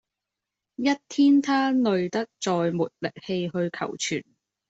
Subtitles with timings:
[0.77, 4.23] 一天他累得再沒力氣去求存